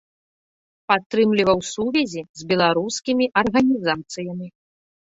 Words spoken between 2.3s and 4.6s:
з беларускімі арганізацыямі.